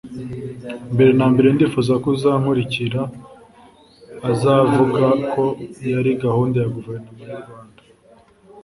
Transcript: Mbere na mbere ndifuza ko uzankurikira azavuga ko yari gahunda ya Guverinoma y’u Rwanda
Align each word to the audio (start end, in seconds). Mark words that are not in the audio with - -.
Mbere 0.93 1.11
na 1.17 1.25
mbere 1.33 1.47
ndifuza 1.55 1.93
ko 2.01 2.07
uzankurikira 2.15 3.01
azavuga 4.31 5.05
ko 5.31 5.43
yari 5.91 6.11
gahunda 6.23 6.55
ya 6.63 6.71
Guverinoma 6.75 7.21
y’u 7.31 7.41
Rwanda 7.45 7.81